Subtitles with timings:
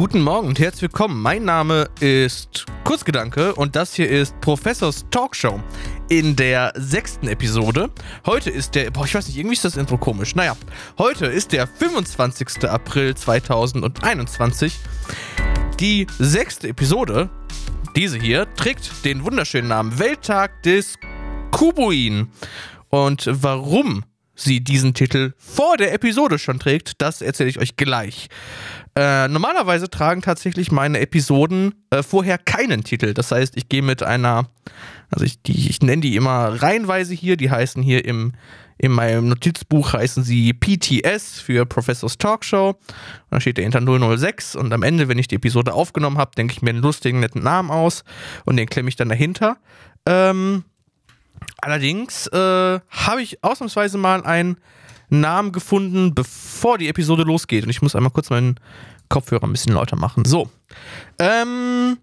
[0.00, 1.20] Guten Morgen und herzlich willkommen.
[1.20, 5.60] Mein Name ist Kurzgedanke und das hier ist Professors Talkshow
[6.08, 7.90] in der sechsten Episode.
[8.24, 10.34] Heute ist der, boah, ich weiß nicht, irgendwie ist das Intro komisch.
[10.34, 10.56] Naja,
[10.96, 12.64] heute ist der 25.
[12.64, 14.78] April 2021.
[15.78, 17.28] Die sechste Episode,
[17.94, 20.94] diese hier, trägt den wunderschönen Namen Welttag des
[21.50, 22.30] Kubuin.
[22.88, 24.04] Und warum
[24.40, 28.28] sie diesen Titel vor der Episode schon trägt, das erzähle ich euch gleich.
[28.96, 33.14] Äh, normalerweise tragen tatsächlich meine Episoden äh, vorher keinen Titel.
[33.14, 34.48] Das heißt, ich gehe mit einer,
[35.10, 38.32] also ich, ich nenne die immer reihenweise hier, die heißen hier im,
[38.78, 42.76] in meinem Notizbuch heißen sie PTS für Professors Talkshow.
[43.30, 46.62] Da steht dahinter 006 und am Ende, wenn ich die Episode aufgenommen habe, denke ich
[46.62, 48.04] mir einen lustigen, netten Namen aus
[48.46, 49.58] und den klemme ich dann dahinter.
[50.06, 50.64] Ähm,
[51.60, 54.56] allerdings äh, habe ich ausnahmsweise mal einen
[55.08, 57.64] Namen gefunden, bevor die Episode losgeht.
[57.64, 58.58] Und ich muss einmal kurz meinen
[59.08, 60.24] Kopfhörer ein bisschen lauter machen.
[60.24, 60.50] So.
[61.18, 61.98] Ähm,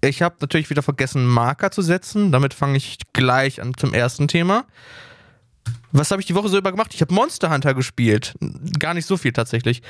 [0.00, 2.30] ich habe natürlich wieder vergessen, Marker zu setzen.
[2.30, 4.64] Damit fange ich gleich an zum ersten Thema.
[5.90, 6.92] Was habe ich die Woche so über gemacht?
[6.94, 8.34] Ich habe Monster Hunter gespielt.
[8.78, 9.82] Gar nicht so viel tatsächlich.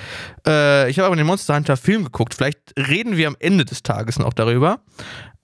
[0.47, 2.35] Äh, ich habe aber den Monster Hunter Film geguckt.
[2.35, 4.81] Vielleicht reden wir am Ende des Tages noch darüber.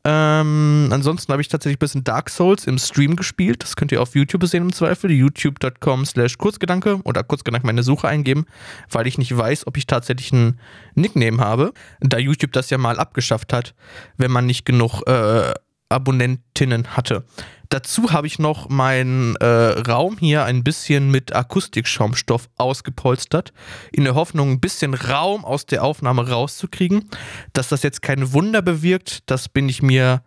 [0.07, 3.63] Ähm, ansonsten habe ich tatsächlich ein bisschen Dark Souls im Stream gespielt.
[3.63, 5.11] Das könnt ihr auf YouTube sehen im Zweifel.
[5.11, 8.45] youtube.com slash Kurzgedanke oder Kurzgedanke meine Suche eingeben,
[8.91, 10.61] weil ich nicht weiß, ob ich tatsächlich einen
[10.95, 13.75] Nickname habe, da YouTube das ja mal abgeschafft hat,
[14.19, 15.55] wenn man nicht genug äh,
[15.89, 17.25] Abonnentinnen hatte.
[17.69, 23.53] Dazu habe ich noch meinen äh, Raum hier ein bisschen mit Akustikschaumstoff ausgepolstert,
[23.93, 27.09] in der Hoffnung, ein bisschen Raum aus der Aufnahme rauszukriegen.
[27.53, 30.23] Dass das jetzt kein Wunder bewirkt, das bin ich mir,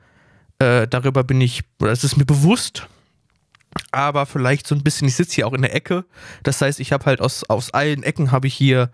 [0.59, 2.88] äh, darüber bin ich, oder das ist mir bewusst.
[3.91, 6.05] Aber vielleicht so ein bisschen, ich sitze hier auch in der Ecke.
[6.43, 8.92] Das heißt, ich habe halt aus, aus allen Ecken habe ich hier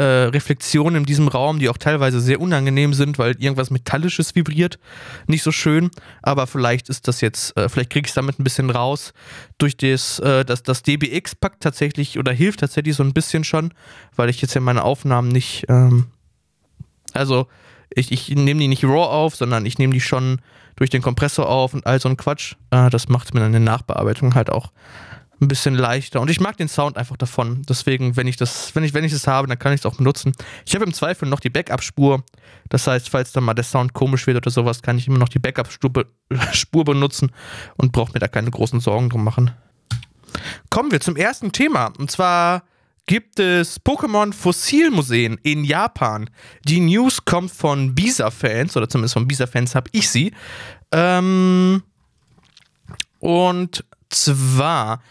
[0.00, 4.78] äh, Reflexionen in diesem Raum, die auch teilweise sehr unangenehm sind, weil irgendwas Metallisches vibriert.
[5.26, 5.90] Nicht so schön,
[6.22, 9.12] aber vielleicht ist das jetzt, äh, vielleicht kriege ich es damit ein bisschen raus.
[9.58, 13.74] Durch das, äh, das, das DBX packt tatsächlich oder hilft tatsächlich so ein bisschen schon,
[14.16, 16.06] weil ich jetzt ja meine Aufnahmen nicht, ähm,
[17.12, 17.46] also
[17.94, 20.40] ich, ich nehme die nicht raw auf, sondern ich nehme die schon
[20.76, 22.54] durch den Kompressor auf und all so ein Quatsch.
[22.70, 24.72] Äh, das macht mir dann in der Nachbearbeitung halt auch
[25.40, 26.20] ein bisschen leichter.
[26.20, 27.62] Und ich mag den Sound einfach davon.
[27.68, 29.96] Deswegen, wenn ich das, wenn ich, wenn ich das habe, dann kann ich es auch
[29.96, 30.32] benutzen.
[30.66, 32.22] Ich habe im Zweifel noch die Backup-Spur.
[32.68, 35.28] Das heißt, falls dann mal der Sound komisch wird oder sowas, kann ich immer noch
[35.28, 37.32] die Backup-Spur benutzen
[37.76, 39.52] und brauche mir da keine großen Sorgen drum machen.
[40.68, 41.92] Kommen wir zum ersten Thema.
[41.98, 42.62] Und zwar
[43.06, 46.30] gibt es Pokémon Fossilmuseen in Japan.
[46.64, 50.32] Die News kommt von Bisa-Fans, oder zumindest von Bisa-Fans habe ich sie.
[50.92, 51.82] Ähm,
[53.18, 55.02] und zwar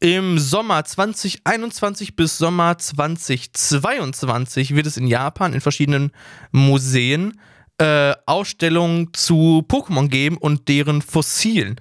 [0.00, 6.12] im Sommer 2021 bis Sommer 2022 wird es in Japan in verschiedenen
[6.52, 7.40] Museen
[7.78, 11.80] äh, Ausstellungen zu Pokémon geben und deren Fossilen.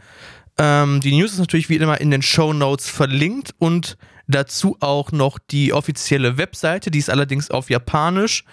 [0.57, 5.11] Ähm, die News ist natürlich wie immer in den Show Notes verlinkt und dazu auch
[5.11, 8.43] noch die offizielle Webseite, die ist allerdings auf Japanisch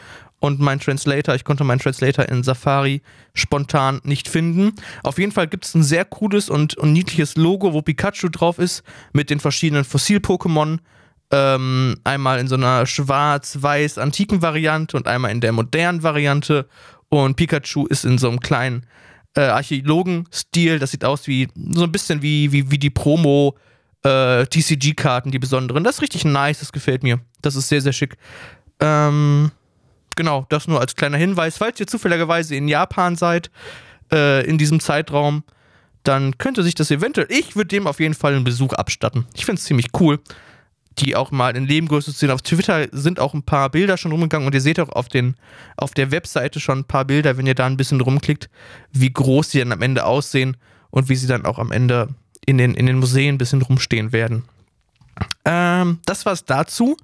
[0.45, 3.01] und mein Translator, ich konnte meinen Translator in Safari
[3.33, 4.75] spontan nicht finden.
[5.03, 8.59] Auf jeden Fall gibt es ein sehr cooles und, und, niedliches Logo, wo Pikachu drauf
[8.59, 8.83] ist,
[9.15, 10.81] mit den verschiedenen Fossil-Pokémon.
[11.31, 16.69] Ähm, einmal in so einer schwarz-weiß antiken Variante und einmal in der modernen Variante.
[17.09, 18.85] Und Pikachu ist in so einem kleinen
[19.37, 20.79] äh, Archäologen-Stil.
[20.79, 23.55] Das sieht aus wie so ein bisschen wie, wie, wie die Promo-
[24.03, 25.85] äh, TCG-Karten, die besonderen.
[25.85, 27.21] Das ist richtig nice, das gefällt mir.
[27.41, 28.19] Das ist sehr, sehr schick.
[28.79, 29.51] Ähm,
[30.17, 31.59] genau, das nur als kleiner Hinweis.
[31.59, 33.51] Falls ihr zufälligerweise in Japan seid,
[34.13, 35.45] äh, in diesem Zeitraum,
[36.03, 39.27] dann könnte sich das eventuell, ich würde dem auf jeden Fall einen Besuch abstatten.
[39.35, 40.21] Ich finde es ziemlich cool,
[40.99, 42.31] die auch mal in Lebengröße zu sehen.
[42.31, 45.35] Auf Twitter sind auch ein paar Bilder schon rumgegangen und ihr seht auch auf, den,
[45.77, 48.49] auf der Webseite schon ein paar Bilder, wenn ihr da ein bisschen rumklickt,
[48.93, 50.57] wie groß sie dann am Ende aussehen
[50.91, 52.09] und wie sie dann auch am Ende
[52.47, 54.45] in den, in den Museen ein bisschen rumstehen werden.
[55.45, 56.97] Ähm, das war's dazu.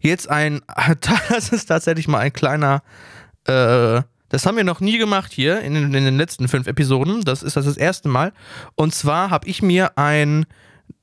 [0.00, 0.60] Jetzt ein,
[1.28, 2.82] das ist tatsächlich mal ein kleiner,
[3.44, 7.22] äh, das haben wir noch nie gemacht hier in, in, den letzten fünf Episoden.
[7.22, 8.32] Das ist das, das erste Mal.
[8.76, 10.46] Und zwar habe ich mir ein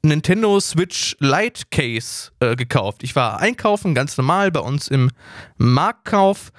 [0.02, 3.04] Nintendo Switch Lite Case äh, gekauft.
[3.04, 5.12] Ich war einkaufen, ganz normal bei uns im
[5.58, 6.52] Marktkauf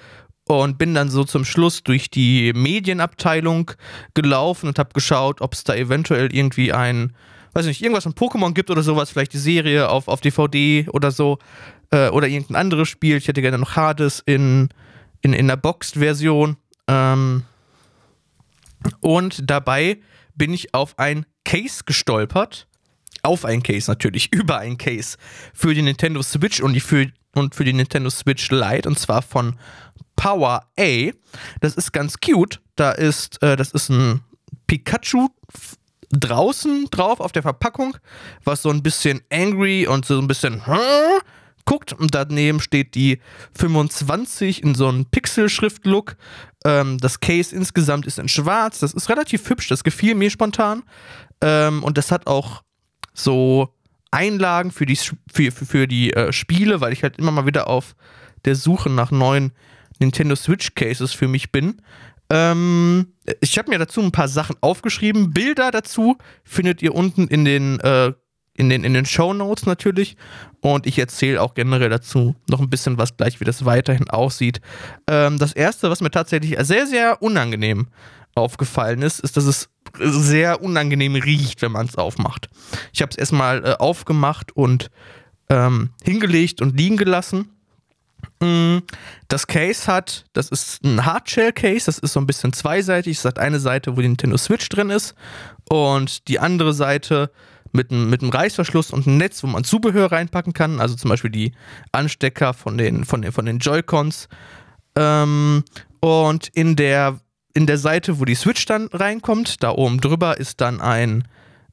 [0.47, 3.71] und bin dann so zum Schluss durch die Medienabteilung
[4.13, 7.15] gelaufen und habe geschaut, ob es da eventuell irgendwie ein,
[7.53, 11.11] weiß nicht, irgendwas von Pokémon gibt oder sowas, vielleicht die Serie auf, auf DVD oder
[11.11, 11.39] so
[11.91, 13.17] äh, oder irgendein anderes Spiel.
[13.17, 14.69] Ich hätte gerne noch Hades in,
[15.21, 16.57] in, in der Boxed-Version.
[16.87, 17.43] Ähm,
[19.01, 19.99] und dabei
[20.35, 22.67] bin ich auf ein Case gestolpert.
[23.21, 25.17] Auf ein Case natürlich, über ein Case
[25.53, 29.21] für die Nintendo Switch und, die für, und für die Nintendo Switch Lite und zwar
[29.21, 29.57] von
[30.15, 31.11] Power A.
[31.61, 32.61] Das ist ganz cute.
[32.75, 34.21] Da ist, äh, das ist ein
[34.67, 35.29] Pikachu
[36.11, 37.97] draußen drauf auf der Verpackung,
[38.43, 40.61] was so ein bisschen angry und so ein bisschen
[41.65, 41.93] guckt.
[41.93, 43.19] Und daneben steht die
[43.57, 46.15] 25 in so einem Pixel-Schrift-Look.
[46.65, 48.79] Ähm, das Case insgesamt ist in schwarz.
[48.79, 49.67] Das ist relativ hübsch.
[49.67, 50.83] Das gefiel mir spontan.
[51.41, 52.63] Ähm, und das hat auch
[53.13, 53.69] so
[54.11, 57.67] Einlagen für die, für, für, für die äh, Spiele, weil ich halt immer mal wieder
[57.67, 57.95] auf
[58.45, 59.51] der Suche nach neuen
[59.99, 61.81] Nintendo Switch Cases für mich bin.
[62.29, 65.31] Ähm, ich habe mir dazu ein paar Sachen aufgeschrieben.
[65.31, 68.13] Bilder dazu findet ihr unten in den, äh,
[68.53, 70.15] in den, in den Show Notes natürlich.
[70.61, 74.61] Und ich erzähle auch generell dazu noch ein bisschen was gleich, wie das weiterhin aussieht.
[75.07, 77.87] Ähm, das erste, was mir tatsächlich sehr, sehr unangenehm
[78.35, 82.47] aufgefallen ist, ist, dass es sehr unangenehm riecht, wenn man es aufmacht.
[82.93, 84.91] Ich habe es erstmal äh, aufgemacht und
[85.49, 87.49] ähm, hingelegt und liegen gelassen.
[88.41, 88.79] Mm,
[89.27, 93.17] das Case hat, das ist ein Hardshell-Case, das ist so ein bisschen zweiseitig.
[93.17, 95.15] Es hat eine Seite, wo die Nintendo Switch drin ist
[95.69, 97.31] und die andere Seite
[97.71, 101.09] mit einem, mit einem Reißverschluss und einem Netz, wo man Zubehör reinpacken kann, also zum
[101.09, 101.51] Beispiel die
[101.91, 104.29] Anstecker von den, von den, von den Joy-Cons.
[104.95, 105.63] Ähm,
[105.99, 107.19] und in der
[107.53, 111.27] in der Seite, wo die Switch dann reinkommt, da oben drüber ist dann ein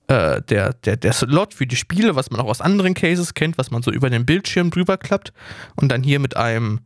[0.08, 3.58] äh, der, der, der Slot für die Spiele, was man auch aus anderen Cases kennt,
[3.58, 5.32] was man so über den Bildschirm drüber klappt
[5.74, 6.80] und dann hier mit einem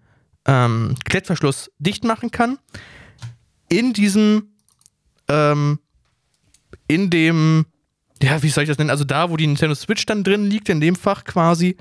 [0.47, 2.59] ähm, Klettverschluss dicht machen kann.
[3.69, 4.55] In diesem,
[5.29, 5.79] ähm,
[6.89, 7.67] in dem,
[8.23, 8.91] ja, wie soll ich das nennen?
[8.91, 11.77] Also da, wo die Nintendo Switch dann drin liegt, in dem Fach quasi,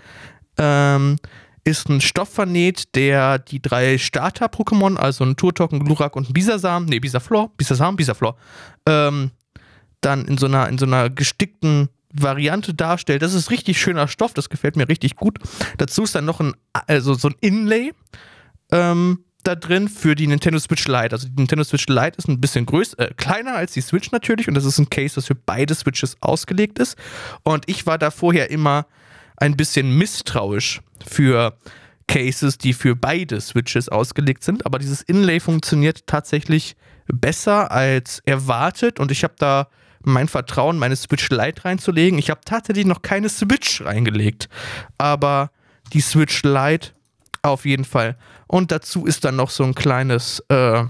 [0.58, 1.18] ähm,
[1.64, 6.34] ist ein Stoff vernäht, der die drei Starter-Pokémon, also ein Turtok, ein Glurak und ein
[6.34, 8.36] Bisasam, nee, Bisaflor, Bisasam, Bisaflor,
[8.86, 9.32] ähm,
[10.02, 13.22] dann in so einer, in so einer gestickten Variante darstellt.
[13.22, 15.38] Das ist richtig schöner Stoff, das gefällt mir richtig gut.
[15.78, 17.92] Dazu ist dann noch ein, also so ein Inlay
[18.72, 21.12] ähm, da drin für die Nintendo Switch Lite.
[21.12, 24.48] Also die Nintendo Switch Lite ist ein bisschen größer, äh, kleiner als die Switch natürlich
[24.48, 26.98] und das ist ein Case, das für beide Switches ausgelegt ist.
[27.44, 28.88] Und ich war da vorher immer
[29.38, 31.58] ein bisschen misstrauisch für
[32.08, 34.66] Cases, die für beide Switches ausgelegt sind.
[34.66, 36.76] Aber dieses Inlay funktioniert tatsächlich
[37.08, 39.68] besser als erwartet und ich habe da
[40.04, 42.20] mein Vertrauen, meine Switch Lite reinzulegen.
[42.20, 44.50] Ich habe tatsächlich noch keine Switch reingelegt,
[44.98, 45.52] aber
[45.94, 46.92] die Switch Lite
[47.42, 48.18] auf jeden Fall.
[48.48, 50.84] Und dazu ist dann noch so ein kleines, äh,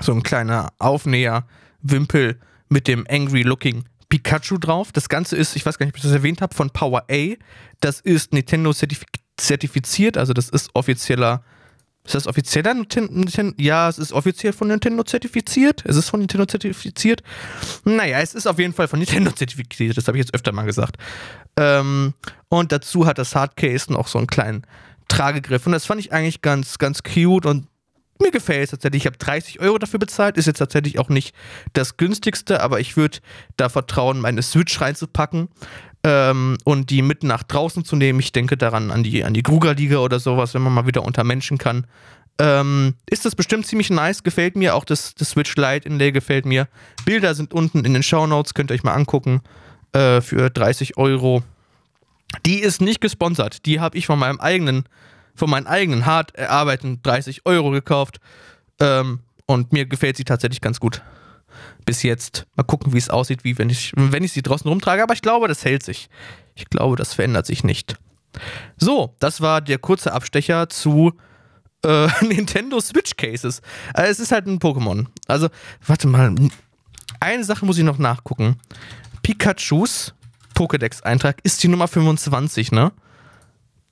[0.00, 1.46] so ein kleiner Aufnäher,
[1.82, 2.38] Wimpel
[2.68, 4.92] mit dem Angry Looking Pikachu drauf.
[4.92, 7.34] Das Ganze ist, ich weiß gar nicht, ob ich das erwähnt habe, von Power A.
[7.80, 8.72] Das ist Nintendo
[9.36, 11.42] zertifiziert, also das ist offizieller.
[12.04, 13.54] Ist das offizieller Nintendo?
[13.58, 15.84] Ja, es ist offiziell von Nintendo zertifiziert.
[15.86, 17.22] Es ist von Nintendo zertifiziert.
[17.84, 19.96] Naja, es ist auf jeden Fall von Nintendo zertifiziert.
[19.96, 20.96] Das habe ich jetzt öfter mal gesagt.
[21.56, 22.14] Ähm,
[22.48, 24.66] und dazu hat das Hardcase noch so einen kleinen
[25.06, 25.64] Tragegriff.
[25.66, 27.68] Und das fand ich eigentlich ganz, ganz cute und
[28.20, 29.02] mir gefällt es tatsächlich.
[29.02, 30.36] Ich habe 30 Euro dafür bezahlt.
[30.36, 31.34] Ist jetzt tatsächlich auch nicht
[31.72, 33.18] das günstigste, aber ich würde
[33.56, 35.48] da vertrauen, meine Switch reinzupacken
[36.04, 38.20] ähm, und die mit nach draußen zu nehmen.
[38.20, 41.24] Ich denke daran an die, an die Kruger-Liga oder sowas, wenn man mal wieder unter
[41.24, 41.86] Menschen kann.
[42.38, 44.74] Ähm, ist das bestimmt ziemlich nice, gefällt mir.
[44.74, 46.66] Auch das, das Switch Lite Inlay gefällt mir.
[47.04, 49.42] Bilder sind unten in den Show Notes, könnt ihr euch mal angucken.
[49.92, 51.42] Äh, für 30 Euro.
[52.46, 53.66] Die ist nicht gesponsert.
[53.66, 54.84] Die habe ich von meinem eigenen
[55.34, 58.20] von meinen eigenen hart erarbeiteten 30 Euro gekauft.
[58.80, 61.02] Ähm, und mir gefällt sie tatsächlich ganz gut.
[61.84, 62.46] Bis jetzt.
[62.56, 65.02] Mal gucken, wie es aussieht, wie wenn ich, wenn ich sie draußen rumtrage.
[65.02, 66.08] Aber ich glaube, das hält sich.
[66.54, 67.96] Ich glaube, das verändert sich nicht.
[68.76, 71.12] So, das war der kurze Abstecher zu
[71.84, 73.60] äh, Nintendo Switch Cases.
[73.94, 75.06] Also es ist halt ein Pokémon.
[75.26, 75.48] Also,
[75.86, 76.34] warte mal.
[77.20, 78.56] Eine Sache muss ich noch nachgucken.
[79.22, 80.14] Pikachus
[80.54, 82.92] Pokédex-Eintrag ist die Nummer 25, ne?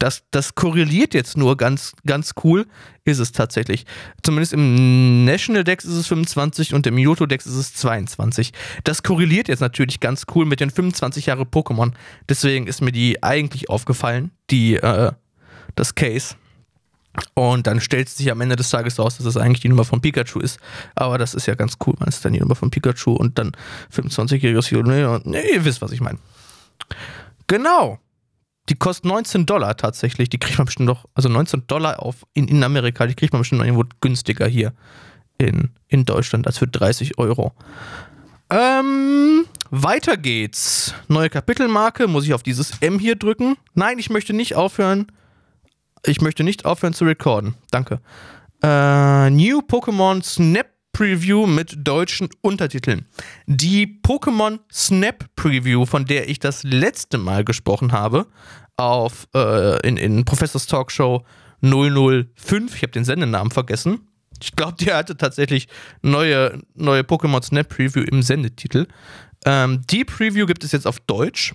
[0.01, 2.67] Das, das korreliert jetzt nur ganz, ganz cool,
[3.05, 3.85] ist es tatsächlich.
[4.23, 8.53] Zumindest im National Dex ist es 25 und im Yoto Dex ist es 22.
[8.85, 11.93] Das korreliert jetzt natürlich ganz cool mit den 25 Jahre Pokémon.
[12.31, 15.13] Deswegen ist mir die eigentlich aufgefallen, die, äh,
[15.77, 16.35] das Case.
[17.35, 19.85] Und dann stellt es sich am Ende des Tages raus, dass es eigentlich die Nummer
[19.85, 20.59] von Pikachu ist.
[20.95, 21.95] Aber das ist ja ganz cool.
[21.99, 23.53] Man ist dann die Nummer von Pikachu und dann
[23.95, 25.21] 25-jähriges Jubiläum.
[25.25, 26.19] Nee, ihr wisst, was ich meine.
[27.49, 27.99] Genau.
[28.71, 30.29] Die kostet 19 Dollar tatsächlich.
[30.29, 33.41] Die kriegt man bestimmt noch, also 19 Dollar auf, in, in Amerika, die kriegt man
[33.41, 34.73] bestimmt noch irgendwo günstiger hier
[35.39, 37.53] in, in Deutschland als für 30 Euro.
[38.49, 40.95] Ähm, weiter geht's.
[41.09, 42.07] Neue Kapitelmarke.
[42.07, 43.57] Muss ich auf dieses M hier drücken?
[43.75, 45.07] Nein, ich möchte nicht aufhören.
[46.07, 47.55] Ich möchte nicht aufhören zu recorden.
[47.71, 48.01] Danke.
[48.63, 50.69] Äh, New Pokémon Snap
[51.01, 53.07] Preview mit deutschen Untertiteln.
[53.47, 58.27] Die Pokémon Snap Preview, von der ich das letzte Mal gesprochen habe,
[58.77, 61.25] auf, äh, in, in Professors Talkshow
[61.63, 64.09] 005, ich habe den Sendenamen vergessen,
[64.43, 65.69] Ich glaube, die hatte tatsächlich
[66.03, 68.87] neue, neue Pokémon Snap Preview im Sendetitel.
[69.47, 71.55] Ähm, die Preview gibt es jetzt auf Deutsch,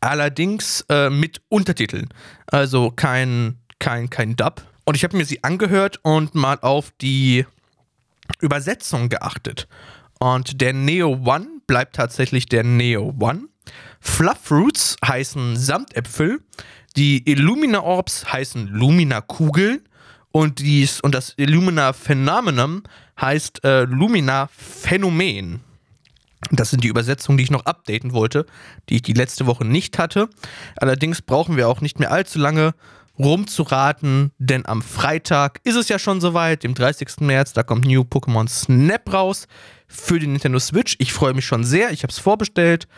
[0.00, 2.10] allerdings äh, mit Untertiteln.
[2.48, 4.62] Also kein, kein, kein Dub.
[4.84, 7.46] Und ich habe mir sie angehört und mal auf die
[8.40, 9.68] Übersetzung geachtet.
[10.18, 13.48] Und der Neo One bleibt tatsächlich der Neo One.
[14.00, 16.40] Fluff Fruits heißen Samtäpfel.
[16.96, 19.80] Die Illumina Orbs heißen Lumina Kugeln.
[20.30, 22.82] Und, dies, und das Illumina Phenomenon
[23.20, 25.60] heißt äh, Lumina Phänomen.
[26.50, 28.46] Das sind die Übersetzungen, die ich noch updaten wollte,
[28.88, 30.28] die ich die letzte Woche nicht hatte.
[30.76, 32.74] Allerdings brauchen wir auch nicht mehr allzu lange
[33.18, 37.20] rumzuraten, denn am Freitag ist es ja schon soweit, dem 30.
[37.20, 39.46] März, da kommt New Pokémon Snap raus
[39.86, 40.96] für die Nintendo Switch.
[40.98, 42.88] Ich freue mich schon sehr, ich habe es vorbestellt.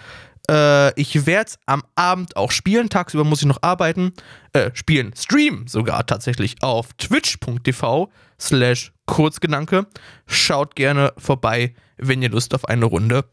[0.50, 2.90] Äh, ich werde es am Abend auch spielen.
[2.90, 4.12] Tagsüber muss ich noch arbeiten.
[4.52, 9.86] Äh, spielen, streamen sogar tatsächlich auf twitch.tv slash Kurzgedanke.
[10.26, 13.24] Schaut gerne vorbei, wenn ihr Lust auf eine Runde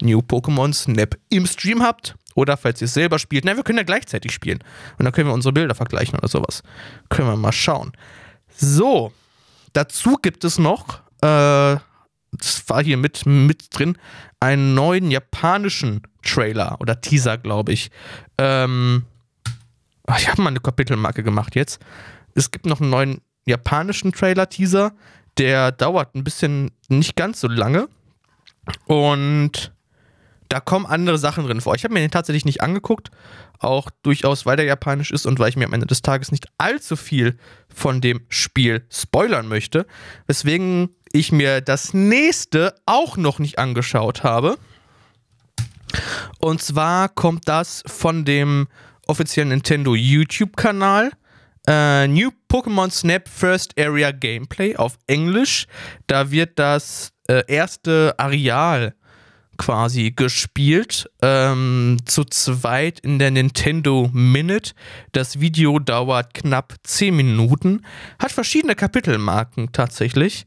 [0.00, 2.14] New Pokémon Snap im Stream habt.
[2.38, 3.44] Oder falls ihr selber spielt.
[3.44, 4.60] Na, wir können ja gleichzeitig spielen.
[4.96, 6.62] Und dann können wir unsere Bilder vergleichen oder sowas.
[7.08, 7.90] Können wir mal schauen.
[8.56, 9.12] So,
[9.72, 11.78] dazu gibt es noch, äh,
[12.30, 13.98] das war hier mit, mit drin,
[14.38, 17.90] einen neuen japanischen Trailer oder Teaser, glaube ich.
[18.38, 19.04] Ähm,
[20.16, 21.80] ich habe mal eine Kapitelmarke gemacht jetzt.
[22.36, 24.92] Es gibt noch einen neuen japanischen Trailer-Teaser.
[25.38, 27.88] Der dauert ein bisschen nicht ganz so lange.
[28.86, 29.72] Und
[30.48, 31.74] da kommen andere Sachen drin vor.
[31.74, 33.10] Ich habe mir den tatsächlich nicht angeguckt,
[33.58, 36.46] auch durchaus, weil der japanisch ist und weil ich mir am Ende des Tages nicht
[36.58, 37.38] allzu viel
[37.74, 39.86] von dem Spiel spoilern möchte,
[40.26, 44.58] weswegen ich mir das nächste auch noch nicht angeschaut habe.
[46.38, 48.68] Und zwar kommt das von dem
[49.06, 51.12] offiziellen Nintendo YouTube-Kanal.
[51.68, 55.66] Uh, New Pokémon Snap First Area Gameplay auf Englisch.
[56.06, 58.94] Da wird das äh, erste Areal
[59.58, 64.72] quasi gespielt, ähm, zu zweit in der Nintendo Minute.
[65.12, 67.84] Das Video dauert knapp 10 Minuten,
[68.18, 70.46] hat verschiedene Kapitelmarken tatsächlich.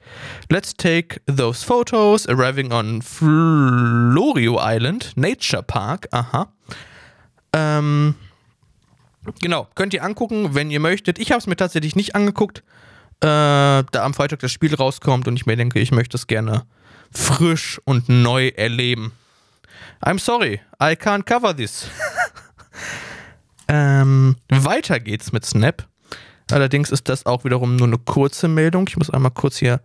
[0.49, 6.51] Let's take those photos, arriving on Florio Island, Nature Park, aha.
[7.53, 8.15] Ähm,
[9.41, 11.19] genau, könnt ihr angucken, wenn ihr möchtet.
[11.19, 12.63] Ich habe es mir tatsächlich nicht angeguckt,
[13.19, 16.63] äh, da am Freitag das Spiel rauskommt und ich mir denke, ich möchte es gerne
[17.11, 19.11] frisch und neu erleben.
[20.03, 21.87] I'm sorry, I can't cover this.
[23.67, 25.87] ähm, weiter geht's mit Snap.
[26.51, 28.87] Allerdings ist das auch wiederum nur eine kurze Meldung.
[28.87, 29.81] Ich muss einmal kurz hier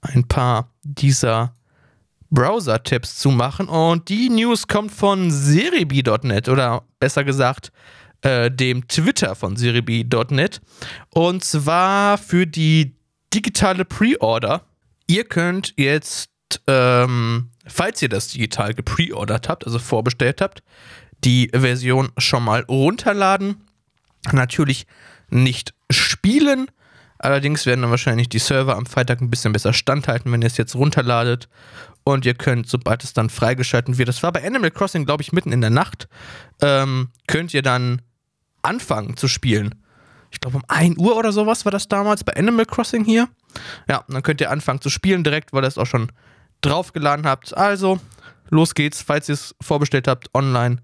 [0.00, 1.54] ein paar dieser
[2.30, 3.68] Browser-Tipps zu machen.
[3.68, 7.72] Und die News kommt von Seribi.net oder besser gesagt
[8.22, 10.60] äh, dem Twitter von Seribi.net.
[11.10, 12.96] Und zwar für die
[13.32, 14.62] digitale Pre-Order.
[15.06, 16.30] Ihr könnt jetzt
[16.66, 20.62] ähm, falls ihr das digital gepreordert habt, also vorbestellt habt,
[21.24, 23.64] die Version schon mal runterladen.
[24.32, 24.86] Natürlich
[25.30, 26.70] nicht spielen.
[27.18, 30.56] Allerdings werden dann wahrscheinlich die Server am Freitag ein bisschen besser standhalten, wenn ihr es
[30.56, 31.48] jetzt runterladet.
[32.04, 35.32] Und ihr könnt, sobald es dann freigeschalten wird, das war bei Animal Crossing, glaube ich,
[35.32, 36.08] mitten in der Nacht,
[36.60, 38.02] ähm, könnt ihr dann
[38.60, 39.74] anfangen zu spielen.
[40.30, 43.28] Ich glaube, um 1 Uhr oder sowas war das damals bei Animal Crossing hier.
[43.88, 46.10] Ja, dann könnt ihr anfangen zu spielen direkt, weil das auch schon
[46.64, 47.56] draufgeladen habt.
[47.56, 48.00] Also,
[48.50, 50.82] los geht's, falls ihr es vorbestellt habt, online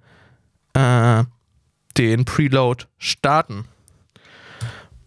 [0.75, 1.25] äh,
[1.97, 3.65] den Preload starten.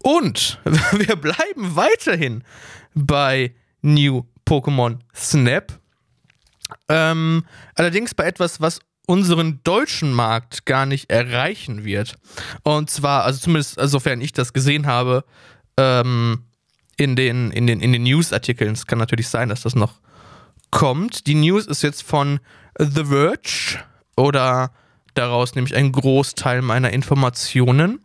[0.03, 0.59] Und
[0.91, 2.43] wir bleiben weiterhin
[2.93, 5.79] bei New Pokémon Snap.
[6.89, 12.15] Ähm, allerdings bei etwas, was unseren deutschen Markt gar nicht erreichen wird.
[12.63, 15.23] Und zwar, also zumindest, sofern ich das gesehen habe,
[15.77, 16.45] ähm,
[16.97, 18.73] in den, in den, in den Newsartikeln.
[18.73, 19.99] Es kann natürlich sein, dass das noch
[20.73, 21.27] kommt.
[21.27, 22.39] Die News ist jetzt von
[22.79, 23.79] The Verge
[24.17, 24.71] oder
[25.13, 28.03] daraus nehme ich einen Großteil meiner Informationen.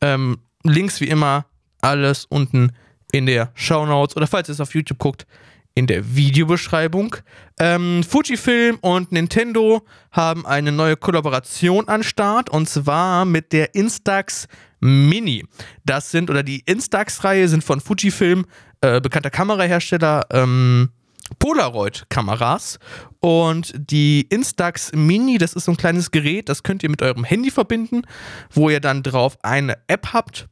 [0.00, 1.46] Ähm, Links wie immer
[1.80, 2.72] alles unten
[3.12, 5.26] in der Show Notes oder falls ihr es auf YouTube guckt,
[5.74, 7.14] in der Videobeschreibung.
[7.60, 14.48] Ähm, Fujifilm und Nintendo haben eine neue Kollaboration an Start und zwar mit der Instax
[14.80, 15.46] Mini.
[15.84, 18.46] Das sind, oder die Instax-Reihe sind von Fujifilm,
[18.80, 20.90] äh, bekannter Kamerahersteller, ähm,
[21.38, 22.78] Polaroid-Kameras.
[23.20, 27.24] Und die Instax Mini, das ist so ein kleines Gerät, das könnt ihr mit eurem
[27.24, 28.02] Handy verbinden,
[28.50, 30.48] wo ihr dann drauf eine App habt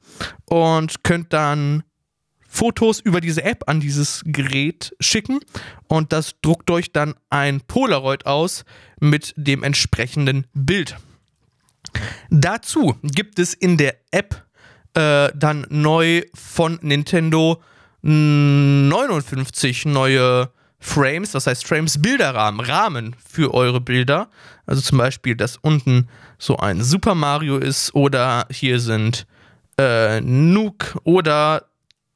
[0.47, 1.83] und könnt dann
[2.51, 5.41] Fotos über diese App an dieses Gerät schicken
[5.87, 8.65] und das druckt euch dann ein Polaroid aus
[9.01, 10.97] mit dem entsprechenden Bild.
[12.31, 14.47] Dazu gibt es in der App
[14.95, 17.63] äh, dann neu von Nintendo
[18.03, 24.29] 59 neue Frames, das heißt Frames Bilderrahmen, Rahmen für eure Bilder.
[24.67, 26.09] Also zum Beispiel, dass unten
[26.39, 29.27] so ein Super Mario ist oder hier sind
[29.79, 31.65] äh, Nuke oder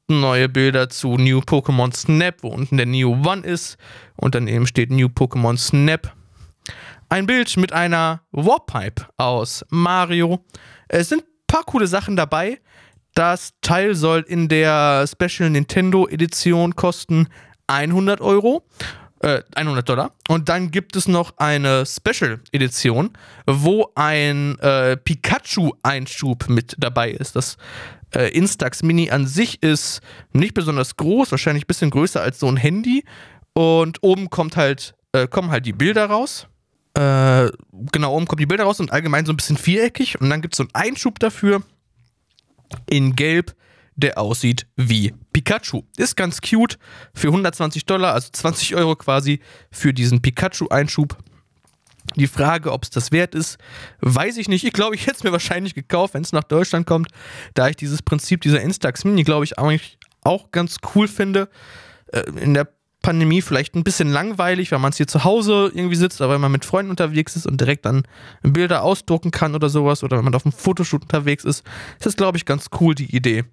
[0.08, 3.78] neue Bilder zu New Pokémon Snap, wo unten der Neo One ist
[4.16, 6.12] und dann eben steht New Pokémon Snap.
[7.08, 10.44] Ein Bild mit einer Warpipe aus Mario.
[10.88, 12.60] Es sind ein paar coole Sachen dabei.
[13.14, 17.28] Das Teil soll in der Special Nintendo Edition kosten
[17.66, 18.64] 100 Euro.
[19.54, 20.12] 100 äh, Dollar.
[20.28, 23.10] Und dann gibt es noch eine Special Edition,
[23.46, 27.36] wo ein äh, Pikachu-Einschub mit dabei ist.
[27.36, 27.56] Das
[28.14, 30.00] äh, Instax Mini an sich ist
[30.32, 33.04] nicht besonders groß, wahrscheinlich ein bisschen größer als so ein Handy.
[33.54, 36.48] Und oben kommt halt, äh, kommen halt die Bilder raus.
[36.94, 37.48] Äh,
[37.92, 40.20] genau, oben kommen die Bilder raus und allgemein so ein bisschen viereckig.
[40.20, 41.62] Und dann gibt es so einen Einschub dafür
[42.88, 43.54] in Gelb
[43.96, 45.82] der aussieht wie Pikachu.
[45.96, 46.78] Ist ganz cute.
[47.14, 51.16] Für 120 Dollar, also 20 Euro quasi, für diesen Pikachu-Einschub.
[52.16, 53.58] Die Frage, ob es das wert ist,
[54.00, 54.64] weiß ich nicht.
[54.64, 57.08] Ich glaube, ich hätte es mir wahrscheinlich gekauft, wenn es nach Deutschland kommt,
[57.54, 59.52] da ich dieses Prinzip dieser Instax Mini, glaube ich,
[60.24, 61.48] auch ganz cool finde.
[62.08, 62.68] Äh, in der
[63.02, 66.40] Pandemie vielleicht ein bisschen langweilig, weil man es hier zu Hause irgendwie sitzt, aber wenn
[66.40, 68.04] man mit Freunden unterwegs ist und direkt dann
[68.42, 71.64] Bilder ausdrucken kann oder sowas oder wenn man auf einem Fotoshoot unterwegs ist,
[71.96, 73.44] ist das, glaube ich, ganz cool, die Idee.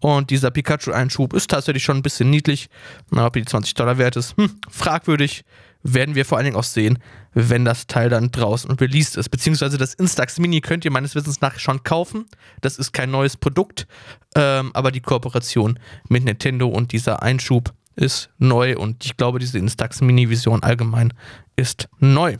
[0.00, 2.68] Und dieser Pikachu-Einschub ist tatsächlich schon ein bisschen niedlich.
[3.10, 5.44] Na, ob die 20 Dollar wert ist, hm, fragwürdig.
[5.84, 6.98] Werden wir vor allen Dingen auch sehen,
[7.34, 9.28] wenn das Teil dann draußen und released ist.
[9.28, 12.26] Beziehungsweise das Instax Mini könnt ihr meines Wissens nach schon kaufen.
[12.60, 13.86] Das ist kein neues Produkt,
[14.34, 15.78] ähm, aber die Kooperation
[16.08, 21.12] mit Nintendo und dieser Einschub ist neu und ich glaube, diese Instax Mini-Vision allgemein
[21.56, 22.36] ist neu.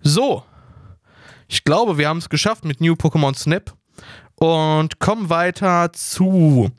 [0.00, 0.44] So,
[1.48, 3.74] ich glaube, wir haben es geschafft mit New Pokémon Snap
[4.36, 6.70] und kommen weiter zu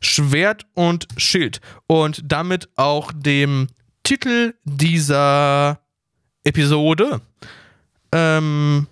[0.00, 3.68] Schwert und Schild und damit auch dem
[4.04, 5.80] Titel dieser
[6.44, 7.20] Episode.
[8.12, 8.86] Ähm,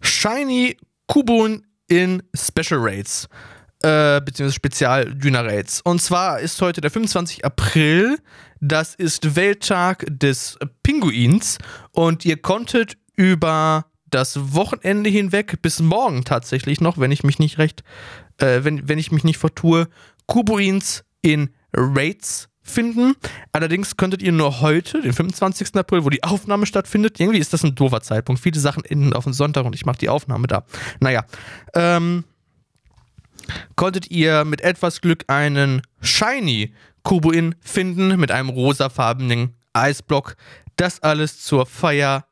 [0.00, 3.28] Shiny Kubun in Special Raids
[3.82, 5.80] äh, beziehungsweise Spezial-Dünner-Raids.
[5.82, 7.44] Und zwar ist heute der 25.
[7.44, 8.18] April.
[8.60, 11.58] Das ist Welttag des Pinguins.
[11.92, 17.58] Und ihr konntet über das Wochenende hinweg bis morgen tatsächlich noch, wenn ich mich nicht
[17.58, 17.82] recht,
[18.38, 19.88] äh, wenn, wenn ich mich nicht vertue,
[20.26, 23.14] Kubuins in Raids finden.
[23.52, 25.74] Allerdings könntet ihr nur heute, den 25.
[25.76, 28.40] April, wo die Aufnahme stattfindet, irgendwie ist das ein doofer Zeitpunkt.
[28.40, 30.64] Viele Sachen enden auf den Sonntag und ich mache die Aufnahme da.
[31.00, 31.24] Naja,
[31.74, 32.24] ähm,
[33.76, 40.36] konntet ihr mit etwas Glück einen Shiny Kubuin finden mit einem rosafarbenen Eisblock.
[40.76, 42.26] Das alles zur Feier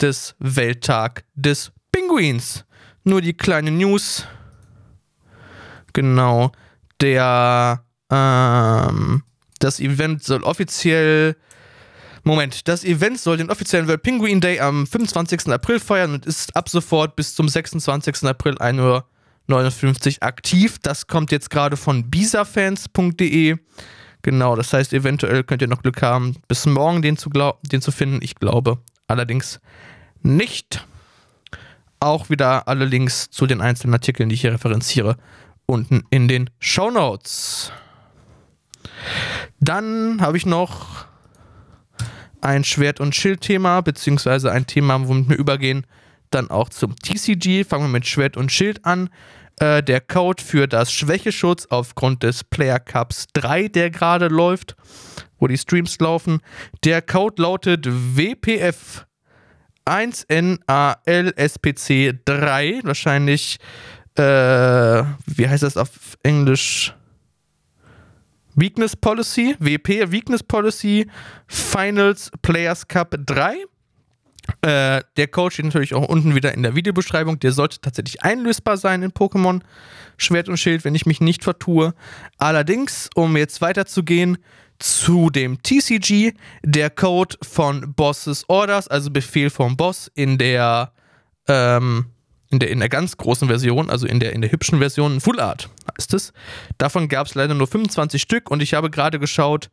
[0.00, 2.64] des Welttag des Pinguins.
[3.04, 4.26] Nur die kleine News.
[5.92, 6.52] Genau.
[7.00, 9.22] Der, ähm,
[9.58, 11.36] das Event soll offiziell
[12.22, 15.48] Moment, das Event soll den offiziellen World Penguin Day am 25.
[15.48, 18.24] April feiern und ist ab sofort bis zum 26.
[18.24, 19.06] April 1 Uhr
[19.50, 20.78] 59 aktiv.
[20.82, 23.56] Das kommt jetzt gerade von bisafans.de.
[24.22, 27.90] Genau, das heißt, eventuell könnt ihr noch Glück haben, bis morgen den zu, den zu
[27.92, 28.20] finden.
[28.22, 29.60] Ich glaube allerdings
[30.22, 30.86] nicht.
[32.00, 35.16] Auch wieder alle Links zu den einzelnen Artikeln, die ich hier referenziere,
[35.66, 37.72] unten in den Show Notes.
[39.60, 41.06] Dann habe ich noch
[42.40, 45.86] ein Schwert- und Schild-Thema, beziehungsweise ein Thema, womit wir übergehen,
[46.30, 47.64] dann auch zum TCG.
[47.64, 49.10] Fangen wir mit Schwert und Schild an.
[49.60, 54.74] Äh, der Code für das Schwächeschutz aufgrund des Player Cups 3, der gerade läuft,
[55.38, 56.40] wo die Streams laufen.
[56.82, 59.04] Der Code lautet WPF
[59.84, 60.60] 1NALSPC
[62.24, 62.80] 3.
[62.84, 63.58] Wahrscheinlich,
[64.16, 66.94] äh, wie heißt das auf Englisch?
[68.54, 71.06] Weakness Policy, WP Weakness Policy
[71.46, 73.58] Finals Players Cup 3.
[74.62, 77.38] Äh, der Code steht natürlich auch unten wieder in der Videobeschreibung.
[77.40, 79.60] Der sollte tatsächlich einlösbar sein in Pokémon
[80.16, 81.94] Schwert und Schild, wenn ich mich nicht vertue.
[82.38, 84.38] Allerdings, um jetzt weiterzugehen
[84.78, 90.92] zu dem TCG, der Code von Bosses Orders, also Befehl vom Boss in der,
[91.48, 92.06] ähm,
[92.50, 95.38] in der, in der ganz großen Version, also in der, in der hübschen Version, Full
[95.38, 96.32] Art heißt es.
[96.78, 99.70] Davon gab es leider nur 25 Stück und ich habe gerade geschaut,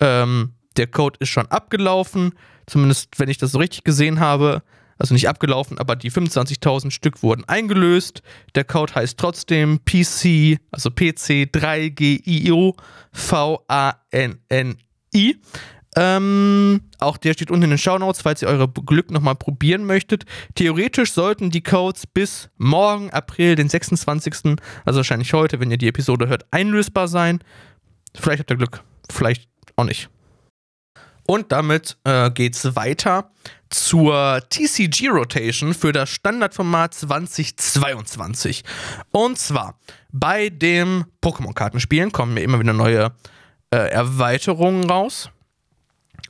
[0.00, 2.32] ähm, der Code ist schon abgelaufen.
[2.66, 4.62] Zumindest, wenn ich das so richtig gesehen habe.
[4.98, 8.22] Also nicht abgelaufen, aber die 25.000 Stück wurden eingelöst.
[8.54, 12.74] Der Code heißt trotzdem PC, also PC 3GIO
[13.12, 14.66] VANNI.
[15.98, 20.24] Ähm, auch der steht unten in den Shownotes, falls ihr eure Glück nochmal probieren möchtet.
[20.54, 25.88] Theoretisch sollten die Codes bis morgen, April, den 26., also wahrscheinlich heute, wenn ihr die
[25.88, 27.40] Episode hört, einlösbar sein.
[28.14, 30.10] Vielleicht habt ihr Glück, vielleicht auch nicht.
[31.26, 33.30] Und damit äh, geht's weiter
[33.68, 38.62] zur TCG Rotation für das Standardformat 2022.
[39.10, 39.78] Und zwar
[40.12, 43.12] bei dem Pokémon-Kartenspielen kommen mir immer wieder neue
[43.70, 45.30] äh, Erweiterungen raus.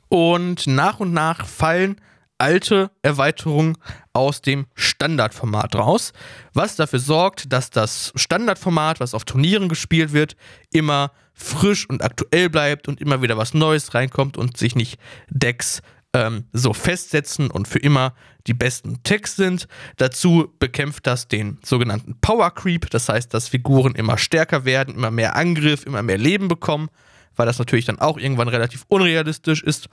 [0.09, 2.01] Und nach und nach fallen
[2.37, 3.77] alte Erweiterungen
[4.13, 6.13] aus dem Standardformat raus,
[6.53, 10.35] was dafür sorgt, dass das Standardformat, was auf Turnieren gespielt wird,
[10.71, 15.81] immer frisch und aktuell bleibt und immer wieder was Neues reinkommt und sich nicht Decks
[16.13, 18.13] ähm, so festsetzen und für immer
[18.47, 19.67] die besten Tags sind.
[19.97, 25.11] Dazu bekämpft das den sogenannten Power Creep, das heißt, dass Figuren immer stärker werden, immer
[25.11, 26.89] mehr Angriff, immer mehr Leben bekommen
[27.37, 29.87] weil das natürlich dann auch irgendwann relativ unrealistisch ist,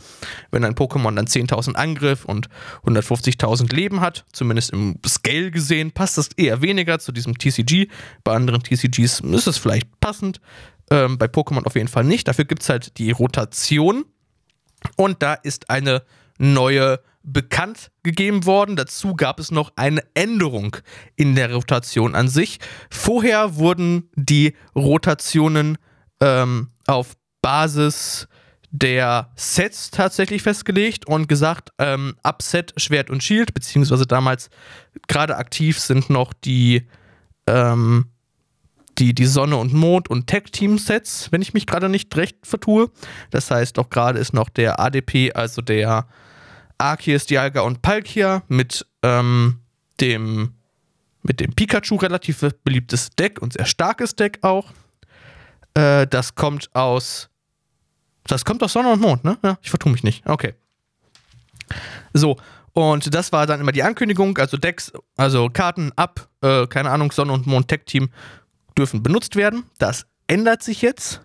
[0.50, 2.48] wenn ein Pokémon dann 10.000 Angriff und
[2.84, 4.24] 150.000 Leben hat.
[4.32, 7.88] Zumindest im Scale gesehen passt das eher weniger zu diesem TCG.
[8.24, 10.40] Bei anderen TCGs ist es vielleicht passend,
[10.90, 12.26] ähm, bei Pokémon auf jeden Fall nicht.
[12.28, 14.04] Dafür gibt es halt die Rotation
[14.96, 16.02] und da ist eine
[16.38, 18.76] neue bekannt gegeben worden.
[18.76, 20.76] Dazu gab es noch eine Änderung
[21.16, 22.58] in der Rotation an sich.
[22.90, 25.78] Vorher wurden die Rotationen
[26.20, 28.26] ähm, auf Basis
[28.70, 34.48] der Sets tatsächlich festgelegt und gesagt, ähm, ab Set Schwert und Shield, beziehungsweise damals
[35.08, 36.88] gerade aktiv sind noch die,
[37.46, 38.06] ähm,
[38.96, 42.90] die, die Sonne und Mond und Tag-Team-Sets, wenn ich mich gerade nicht recht vertue.
[43.30, 46.08] Das heißt, auch gerade ist noch der ADP, also der
[46.78, 49.60] Arceus, Dialga und Palkia mit ähm,
[50.00, 50.54] dem
[51.22, 54.72] mit dem Pikachu relativ beliebtes Deck und sehr starkes Deck auch.
[55.74, 57.28] Äh, das kommt aus
[58.26, 59.38] das kommt aus Sonne und Mond, ne?
[59.42, 60.26] Ja, ich vertue mich nicht.
[60.26, 60.54] Okay.
[62.12, 62.36] So,
[62.72, 67.12] und das war dann immer die Ankündigung, also Decks, also Karten ab, äh, keine Ahnung,
[67.12, 68.10] Sonne und Mond Tech Team
[68.76, 69.64] dürfen benutzt werden.
[69.78, 71.20] Das ändert sich jetzt.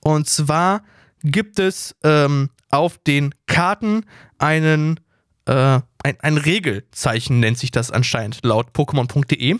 [0.00, 0.82] Und zwar
[1.22, 4.06] gibt es ähm, auf den Karten
[4.38, 5.00] einen,
[5.44, 9.58] äh, ein, ein Regelzeichen, nennt sich das anscheinend laut Pokémon.de.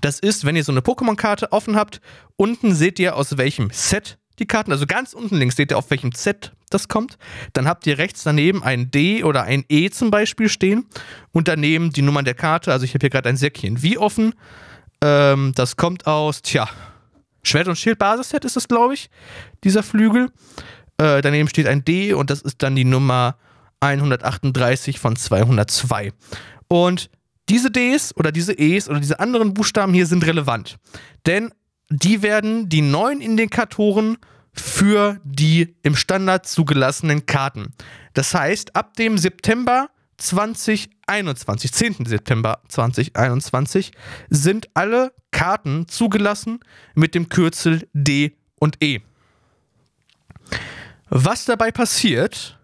[0.00, 2.00] Das ist, wenn ihr so eine Pokémon-Karte offen habt,
[2.36, 4.72] unten seht ihr, aus welchem Set die Karten.
[4.72, 7.18] Also ganz unten links seht ihr, auf welchem Z das kommt.
[7.52, 10.86] Dann habt ihr rechts daneben ein D oder ein E zum Beispiel stehen
[11.32, 12.72] und daneben die Nummern der Karte.
[12.72, 14.34] Also ich habe hier gerade ein Säckchen wie offen.
[15.02, 16.68] Ähm, das kommt aus, tja,
[17.42, 19.08] Schwert- und Schild-Basisset ist das, glaube ich,
[19.62, 20.30] dieser Flügel.
[20.98, 23.36] Äh, daneben steht ein D und das ist dann die Nummer
[23.80, 26.12] 138 von 202.
[26.68, 27.10] Und
[27.48, 30.78] diese Ds oder diese Es oder diese anderen Buchstaben hier sind relevant.
[31.26, 31.52] Denn
[31.88, 34.18] die werden die neuen Indikatoren
[34.52, 37.74] für die im Standard zugelassenen Karten.
[38.14, 42.06] Das heißt, ab dem September 2021, 10.
[42.06, 43.92] September 2021,
[44.30, 46.60] sind alle Karten zugelassen
[46.94, 49.00] mit dem Kürzel D und E.
[51.08, 52.58] Was dabei passiert,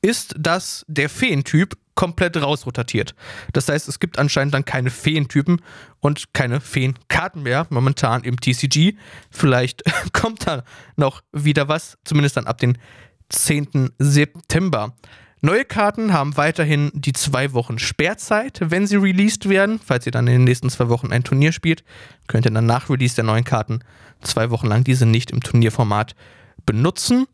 [0.00, 3.14] ist, dass der Feentyp komplett rausrotatiert.
[3.52, 5.60] Das heißt, es gibt anscheinend dann keine Feentypen
[6.00, 8.94] und keine Feenkarten mehr momentan im TCG.
[9.30, 10.64] Vielleicht kommt da
[10.96, 12.74] noch wieder was, zumindest dann ab dem
[13.28, 13.90] 10.
[13.98, 14.94] September.
[15.44, 19.80] Neue Karten haben weiterhin die zwei Wochen Sperrzeit, wenn sie released werden.
[19.84, 21.82] Falls ihr dann in den nächsten zwei Wochen ein Turnier spielt,
[22.28, 23.80] könnt ihr dann nach Release der neuen Karten
[24.20, 26.14] zwei Wochen lang diese nicht im Turnierformat
[26.64, 27.26] benutzen.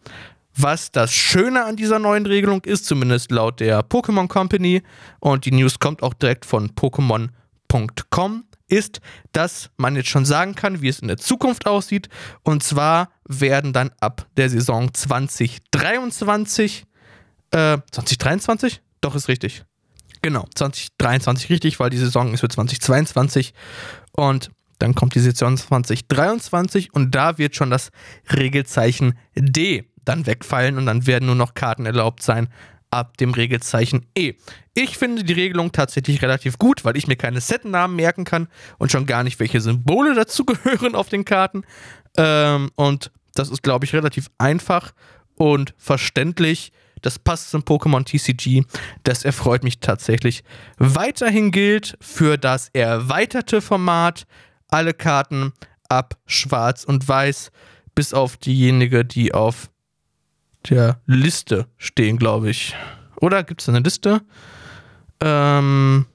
[0.60, 4.82] Was das Schöne an dieser neuen Regelung ist, zumindest laut der Pokémon Company,
[5.20, 10.82] und die News kommt auch direkt von Pokémon.com, ist, dass man jetzt schon sagen kann,
[10.82, 12.08] wie es in der Zukunft aussieht.
[12.42, 16.86] Und zwar werden dann ab der Saison 2023,
[17.52, 18.82] äh, 2023?
[19.00, 19.64] Doch, ist richtig.
[20.22, 23.54] Genau, 2023 richtig, weil die Saison ist für 2022.
[24.10, 27.90] Und dann kommt die Saison 2023 und da wird schon das
[28.34, 32.48] Regelzeichen D dann wegfallen und dann werden nur noch Karten erlaubt sein
[32.90, 34.34] ab dem Regelzeichen E.
[34.74, 38.90] Ich finde die Regelung tatsächlich relativ gut, weil ich mir keine Setnamen merken kann und
[38.90, 41.64] schon gar nicht, welche Symbole dazu gehören auf den Karten.
[42.16, 44.92] Ähm, und das ist, glaube ich, relativ einfach
[45.34, 46.72] und verständlich.
[47.02, 48.64] Das passt zum Pokémon TCG.
[49.04, 50.42] Das erfreut mich tatsächlich.
[50.78, 54.26] Weiterhin gilt für das erweiterte Format
[54.68, 55.52] alle Karten
[55.88, 57.52] ab Schwarz und Weiß,
[57.94, 59.70] bis auf diejenige, die auf
[60.70, 62.74] der Liste stehen, glaube ich.
[63.20, 64.20] Oder gibt es eine Liste?
[65.20, 66.06] Ähm,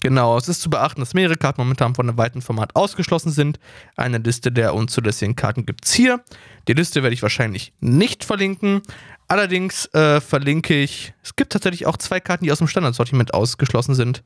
[0.00, 3.60] genau, es ist zu beachten, dass mehrere Karten momentan von einem weiten Format ausgeschlossen sind.
[3.96, 6.22] Eine Liste der unzulässigen Karten gibt es hier.
[6.68, 8.82] Die Liste werde ich wahrscheinlich nicht verlinken,
[9.30, 13.94] Allerdings äh, verlinke ich, es gibt tatsächlich auch zwei Karten, die aus dem Standardsortiment ausgeschlossen
[13.94, 14.24] sind.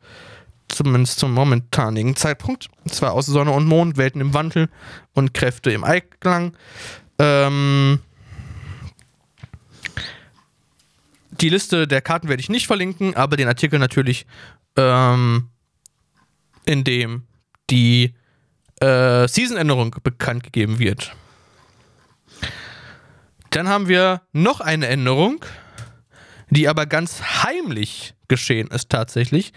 [0.69, 2.71] Zumindest zum momentanigen Zeitpunkt.
[2.89, 4.71] Zwar aus Sonne und Mond, Welten im Wandel
[5.13, 6.57] und Kräfte im Einklang.
[7.19, 7.99] Ähm,
[11.41, 14.27] die Liste der Karten werde ich nicht verlinken, aber den Artikel natürlich,
[14.77, 15.51] ähm,
[16.65, 17.25] in dem
[17.71, 18.15] die
[18.81, 21.15] äh, Season-Änderung bekannt gegeben wird.
[23.51, 25.45] Dann haben wir noch eine Änderung,
[26.51, 29.53] die aber ganz heimlich geschehen ist tatsächlich.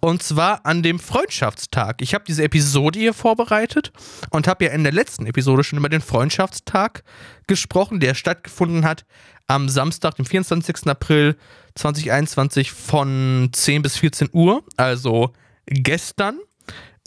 [0.00, 2.02] Und zwar an dem Freundschaftstag.
[2.02, 3.92] Ich habe diese Episode hier vorbereitet
[4.30, 7.02] und habe ja in der letzten Episode schon über den Freundschaftstag
[7.46, 9.04] gesprochen, der stattgefunden hat
[9.48, 10.86] am Samstag, dem 24.
[10.86, 11.36] April
[11.74, 15.32] 2021 von 10 bis 14 Uhr, also
[15.66, 16.38] gestern.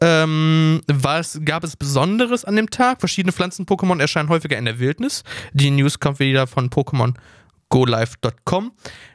[0.02, 3.00] Ähm, was gab es Besonderes an dem Tag?
[3.00, 5.24] Verschiedene Pflanzen-Pokémon erscheinen häufiger in der Wildnis.
[5.54, 7.14] Die News kommt wieder von Pokémon
[7.70, 8.72] golive.com.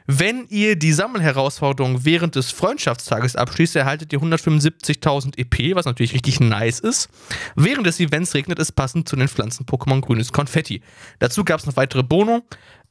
[0.07, 6.39] Wenn ihr die Sammelherausforderung während des Freundschaftstages abschließt, erhaltet ihr 175.000 EP, was natürlich richtig
[6.39, 7.09] nice ist.
[7.55, 10.81] Während des Events regnet es passend zu den Pflanzen-Pokémon grünes Konfetti.
[11.19, 12.43] Dazu gab es noch weitere Bono.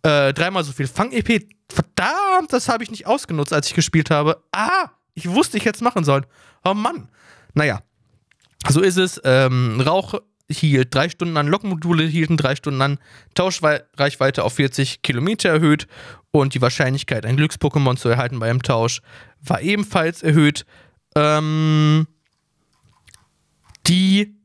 [0.02, 1.46] Äh, dreimal so viel Fang-EP.
[1.68, 4.42] Verdammt, das habe ich nicht ausgenutzt, als ich gespielt habe.
[4.52, 6.24] Ah, ich wusste, ich hätte es machen sollen.
[6.64, 7.08] Oh Mann.
[7.54, 7.82] Naja,
[8.68, 9.20] so ist es.
[9.24, 10.14] Ähm, Rauch
[10.50, 12.98] hielt drei Stunden an, Lokmodule hielten drei Stunden an,
[13.34, 15.86] Tauschreichweite auf 40 Kilometer erhöht
[16.30, 19.00] und die Wahrscheinlichkeit, ein Glücks-Pokémon zu erhalten bei einem Tausch,
[19.42, 20.66] war ebenfalls erhöht.
[21.16, 22.06] Ähm,
[23.86, 24.36] die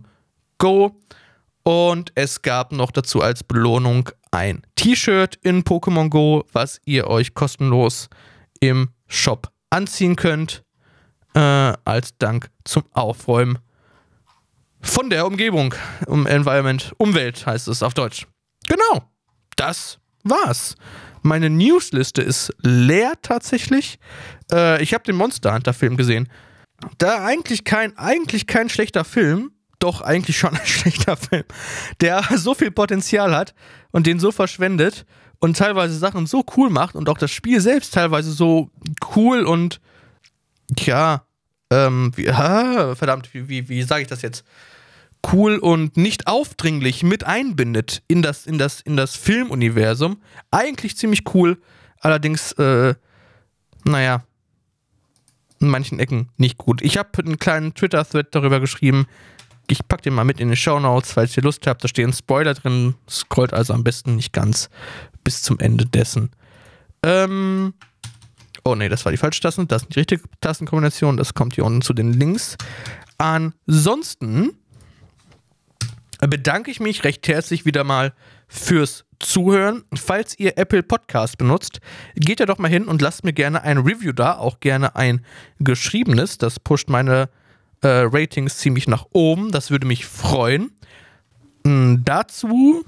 [0.57, 0.97] Go.
[1.63, 7.33] Und es gab noch dazu als Belohnung ein T-Shirt in Pokémon Go, was ihr euch
[7.33, 8.07] kostenlos
[8.61, 10.63] im Shop anziehen könnt,
[11.33, 13.57] äh, als Dank zum Aufräumen
[14.81, 15.73] von der Umgebung.
[16.05, 18.27] Um Environment, Umwelt heißt es auf Deutsch.
[18.67, 19.09] Genau,
[19.55, 20.75] das war's.
[21.23, 23.99] Meine Newsliste ist leer tatsächlich.
[24.51, 26.29] Äh, ich habe den Monster Hunter Film gesehen.
[26.97, 31.43] Da eigentlich kein, eigentlich kein schlechter Film, doch eigentlich schon ein schlechter Film,
[32.01, 33.53] der so viel Potenzial hat
[33.91, 35.05] und den so verschwendet
[35.41, 38.69] und teilweise Sachen so cool macht und auch das Spiel selbst teilweise so
[39.15, 39.81] cool und
[40.77, 41.25] ja,
[41.71, 44.45] ähm, wie, ah, verdammt, wie, wie, wie sage ich das jetzt?
[45.31, 50.21] Cool und nicht aufdringlich mit einbindet in das, in das, in das Filmuniversum.
[50.51, 51.59] Eigentlich ziemlich cool,
[51.99, 52.93] allerdings, äh,
[53.83, 54.23] naja,
[55.59, 56.81] in manchen Ecken nicht gut.
[56.81, 59.07] Ich habe einen kleinen Twitter-Thread darüber geschrieben.
[59.67, 61.83] Ich packe den mal mit in die Show Notes, falls ihr Lust habt.
[61.83, 62.95] Da stehen Spoiler drin.
[63.09, 64.69] Scrollt also am besten nicht ganz
[65.23, 66.31] bis zum Ende dessen.
[67.03, 67.73] Ähm.
[68.63, 69.65] Oh ne, das war die falsche Taste.
[69.65, 71.17] Das ist die richtige Tastenkombination.
[71.17, 72.57] Das kommt hier unten zu den Links.
[73.17, 74.51] Ansonsten
[76.19, 78.13] bedanke ich mich recht herzlich wieder mal
[78.47, 79.83] fürs Zuhören.
[79.93, 81.79] Falls ihr Apple Podcast benutzt,
[82.15, 85.25] geht ja doch mal hin und lasst mir gerne ein Review da, auch gerne ein
[85.59, 86.37] geschriebenes.
[86.37, 87.29] Das pusht meine
[87.81, 89.51] äh, Ratings ziemlich nach oben.
[89.51, 90.71] Das würde mich freuen.
[91.63, 92.85] M, dazu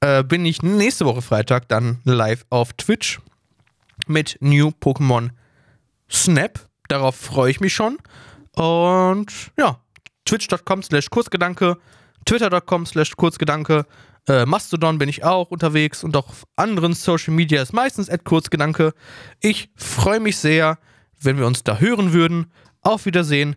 [0.00, 3.20] äh, bin ich nächste Woche Freitag dann live auf Twitch
[4.06, 5.30] mit New Pokémon
[6.10, 6.60] Snap.
[6.88, 7.98] Darauf freue ich mich schon.
[8.54, 9.78] Und ja,
[10.24, 11.78] twitch.com slash Kurzgedanke,
[12.24, 13.86] twitter.com slash Kurzgedanke,
[14.28, 18.24] äh, Mastodon bin ich auch unterwegs und auch auf anderen Social Media ist meistens at
[18.24, 18.92] Kurzgedanke.
[19.40, 20.78] Ich freue mich sehr,
[21.20, 22.52] wenn wir uns da hören würden.
[22.82, 23.56] Auf Wiedersehen,